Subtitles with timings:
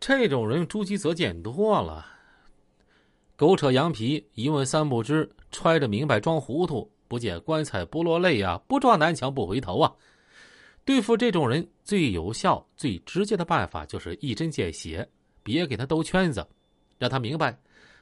[0.00, 2.06] 这种人朱基泽见多了，
[3.36, 9.94] 狗扯羊皮，一问三不知，揣着明白装糊涂，不见棺材不落泪啊，不撞南墙不回头啊。
[10.86, 15.06] 对付这种人最有效、最直接的办法就是一针见血，
[15.42, 16.48] 别给他兜圈子，
[16.96, 17.60] 让他明白，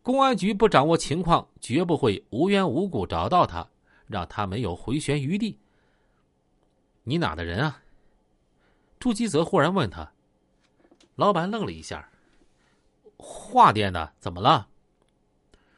[0.00, 3.68] 公安局不掌握情况，绝不会无缘无故找到他，
[4.06, 5.58] 让他没有回旋余地。
[7.02, 7.82] 你哪的人啊？
[9.00, 10.12] 朱基泽忽然问他。
[11.20, 12.08] 老板愣了一下。
[13.18, 14.68] 画店的怎么了？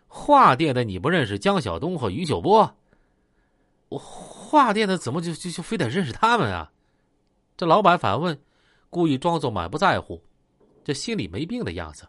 [0.07, 2.77] 画店的你不认识江晓东和于秀波？
[3.89, 6.71] 我画店的怎么就就就非得认识他们啊？
[7.57, 8.41] 这老板反问，
[8.89, 10.23] 故意装作满不在乎，
[10.85, 12.07] 这心里没病的样子。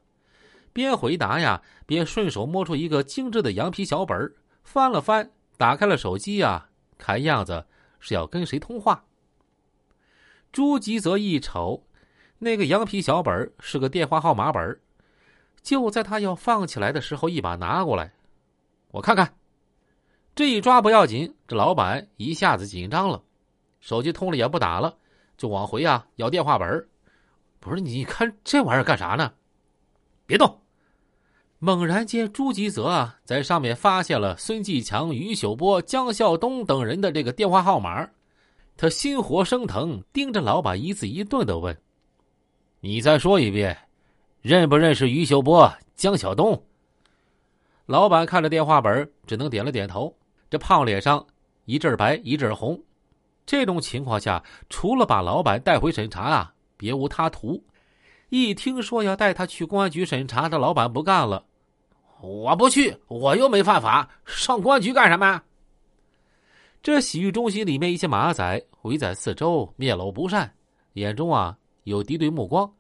[0.72, 4.32] 边回答呀，边顺手摸出一个精致的羊皮小本
[4.64, 6.70] 翻了翻，打开了手机呀，
[7.00, 7.66] 看样子
[8.00, 9.06] 是要跟谁通话。
[10.52, 11.88] 朱吉泽一瞅，
[12.44, 14.80] 那个羊皮小本是个电话号码本
[15.62, 18.12] 就在他要放起来的时候，一把拿过来，
[18.92, 19.34] 我看看。
[20.36, 23.22] 这一抓不要紧，这老板一下子紧张了，
[23.80, 24.96] 手机通了也不打了。
[25.38, 26.88] 就往回啊，要电话本
[27.60, 29.32] 不是你看这玩意儿干啥呢？
[30.26, 30.60] 别动！
[31.60, 38.10] 猛然间，朱吉泽啊，在上面发现了孙继强、于秀波、江孝东等人的这个电话号码，
[38.76, 41.80] 他心火升腾，盯着老板一字一顿的问
[42.86, 43.78] ：“你再说一遍，
[44.42, 46.62] 认不认识于秀波、江晓东？”
[47.88, 50.14] 老板看着电话本，只能点了点头。
[50.50, 51.26] 这胖脸上
[51.64, 52.78] 一阵白一阵红。
[53.46, 57.64] 这种情况下，除了把老板带回审查啊，别无他途。
[58.28, 61.46] 一听说要带他去公安局审查，这老板不干了
[62.20, 65.42] ：“我不去，我又没犯法，上公安局干什么？”
[66.84, 70.54] 这洗浴中心里面一些马仔围在四周，面露不善，
[70.96, 72.74] 眼中啊有敌对目光。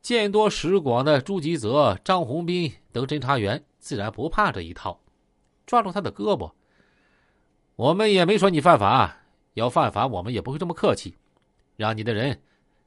[0.00, 5.00] 见多识广的朱吉泽、张宏斌等侦查员自然不怕这一套，
[5.64, 6.52] 抓住他的胳膊
[7.76, 9.18] ：“我们也没说你犯法。”
[9.54, 11.14] 要犯法，我们也不会这么客气，
[11.76, 12.40] 让你的人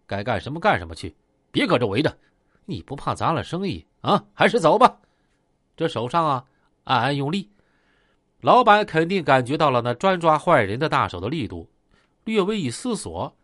[0.08, 1.16] 该干什么干什么去，
[1.52, 2.18] 别搁这围着。
[2.66, 4.25] 你不怕砸了生意啊？
[4.34, 5.00] 还是走吧。
[5.78, 6.46] 这手上啊，
[6.85, 7.52] 暗暗用力。
[8.41, 11.69] 老板肯定感觉到了那专抓坏人的大手的力度，
[12.24, 13.35] 略微一思索，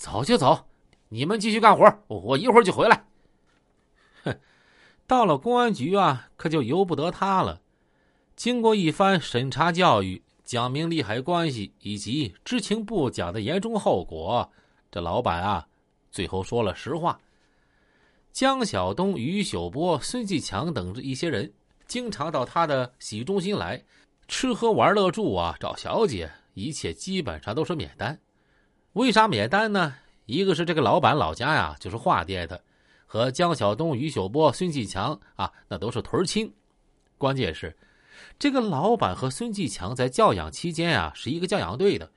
[0.00, 0.68] 走就走，
[1.08, 3.04] 你们继续干活，我一会儿就回来。
[4.24, 4.38] 哼，
[5.06, 7.60] 到了公安局啊，可就由不得他了。
[8.36, 10.22] 经过一番审查教育。
[10.44, 14.50] 讲明利害关系以及知情不讲的严重后果，
[14.90, 15.68] 这老板啊，
[16.10, 17.20] 最后说了实话。
[18.32, 21.52] 江晓东、于秀波、孙继强等这一些人，
[21.86, 23.84] 经常到他的洗浴中心来
[24.26, 28.18] 吃喝玩乐住啊，找小姐，一切基本上都是免单。
[28.94, 29.96] 为啥免单呢？
[30.28, 32.62] 一个是这个老板老家呀，就是化店的，
[33.06, 36.52] 和江晓东、于秀波、孙继强啊，那都是屯亲。
[37.16, 37.74] 关键是。
[38.38, 42.10] 这个老板和孙继强在教养期间啊，是一个教养队的，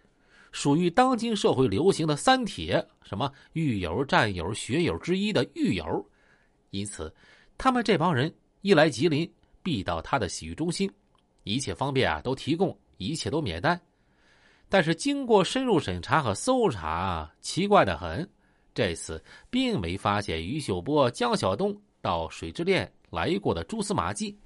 [0.52, 6.06] 属于当今社会流行的“三铁”什么狱友、战友、学友之一的狱友，
[6.72, 7.14] 因此，
[7.58, 9.32] 他们这帮人一来吉林，
[9.64, 10.92] 必到他的洗浴中心，
[11.44, 13.80] 一切方便啊都提供，一切都免单。
[14.72, 18.26] 但是经过深入审查和搜查，奇怪的很，
[18.74, 24.40] 这次并没发现于秀波、江晓东到水之恋来过的蛛丝马迹。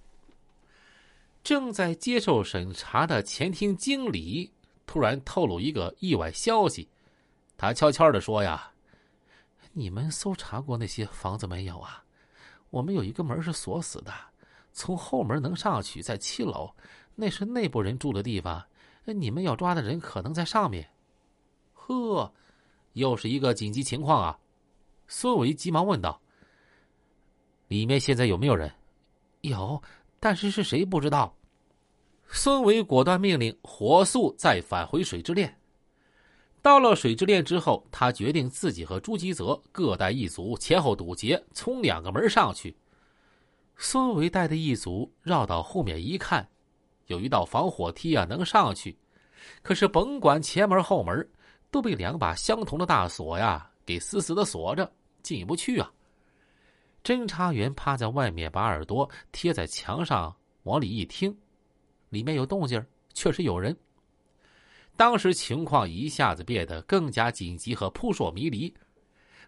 [1.43, 4.51] 正在接受审查的前厅经理
[4.87, 6.89] 突然透露一个意外消息，
[7.55, 8.71] 他悄悄的说：“呀，
[9.73, 12.03] 你们搜查过那些房子没有啊？
[12.71, 14.11] 我们有一个门是锁死的，
[14.73, 16.73] 从后门能上去，在七楼，
[17.13, 18.65] 那是内部人住的地方。
[19.13, 20.89] 你们要抓的人可能在上面。”
[21.73, 22.33] 呵，
[22.93, 24.39] 又是一个紧急情况啊！
[25.07, 26.19] 孙伟急忙问道
[27.67, 28.71] ：“里面现在有没有人
[29.41, 29.81] ？”“有。”
[30.19, 31.37] 但是是谁不知道？
[32.27, 35.55] 孙伟果断命令火速再返回水之恋。
[36.63, 42.75] 到了水之恋之后，他决定自己和朱吉泽各带一组，前后堵截，从两个门上去。
[43.77, 46.49] 孙伟带的一组绕到后面一看，
[47.07, 48.97] 有一道防火梯啊，能上去。
[49.61, 51.27] 可是甭管前门后门，
[51.69, 54.91] 都被两把相同的大锁呀给死死的锁着，
[55.21, 55.91] 进不去啊。
[57.03, 61.37] 侦查员趴在外面，把耳朵贴在墙上，往里一听，
[62.09, 63.75] 里面有动静确实有人。
[64.97, 68.73] 当时情况一下子变得更加紧急和扑朔迷离，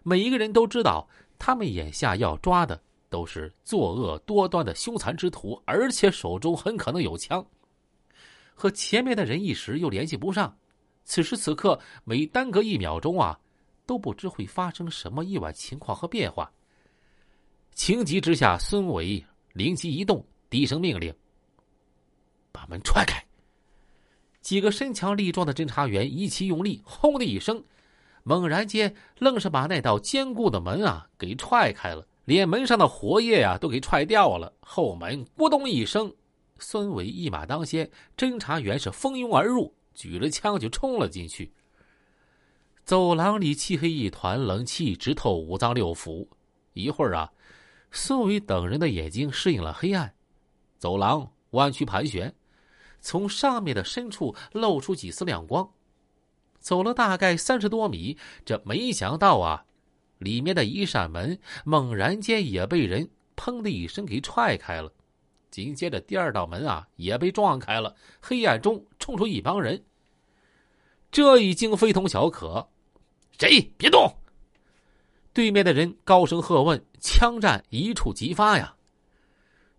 [0.04, 1.08] 每一个人都知道，
[1.38, 7.44] 他们眼下要抓的都是作恶多端的凶残之徒，而且手中很可能有枪。
[8.54, 10.56] 和前面的人一时又联系不上，
[11.04, 13.38] 此时此刻每耽搁一秒钟啊，
[13.86, 16.50] 都不知会发生什么意外情况和变化。
[17.72, 21.14] 情急之下，孙伟灵机一动，低声命令
[22.50, 23.24] ：“把门踹开！”
[24.42, 27.62] 几个身强力壮的侦查员一起用力，轰的一声，
[28.24, 34.52] 猛然间，愣是把那道坚固的门啊给踹开了，连门上的活页呀都给踹掉了。
[34.60, 36.14] 后门咕咚一声，
[36.58, 41.50] 孙伟一马当先，侦查员是蜂拥而入，举着枪就冲了进去。
[42.84, 46.28] 走廊里漆黑一团，冷气直透五脏六腑。
[46.74, 47.32] 一会儿啊，
[47.90, 50.12] 孙伟等人的眼睛适应了黑暗，
[50.76, 52.34] 走廊弯曲盘旋。
[53.00, 55.72] 从上面的深处露出几丝亮光，
[56.60, 59.64] 走了大概三十多米，这没想到啊，
[60.18, 64.92] 里面的一扇门猛然间也被人砰的一声给踹开了，
[65.50, 69.84] 紧接着第二道门啊也被撞开了，黑暗中冲出一帮人。
[71.10, 72.68] 这已经非同小可，
[73.38, 74.16] 谁别动！
[75.32, 78.74] 对面的人高声喝问，枪战一触即发呀。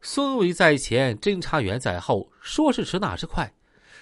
[0.02, 3.54] 孙伟在前，侦查员在后，说是迟那是快。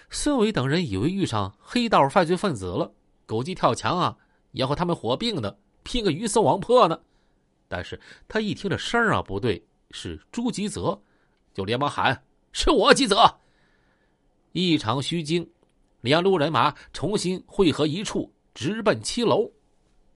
[0.09, 2.93] 孙伟等人以为遇上黑道犯罪分子了，
[3.25, 4.17] 狗急跳墙啊，
[4.51, 6.99] 要和他们火并的，拼个鱼死网破呢。
[7.69, 7.97] 但是
[8.27, 11.01] 他一听这声啊不对，是朱吉泽，
[11.53, 13.39] 就连忙喊：“是我吉泽！”
[14.51, 15.49] 一场虚惊，
[16.01, 19.49] 两路人马重新汇合一处，直奔七楼。